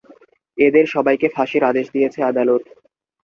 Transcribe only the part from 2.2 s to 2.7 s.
আদালত।